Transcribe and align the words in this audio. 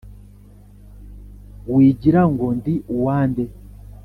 Wigira 1.73 2.21
ngo 2.31 2.45
ndi 2.57 2.73
uwa 2.95 3.17
nde 3.29 3.45